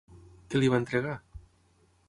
[0.53, 1.15] Què li va entregar?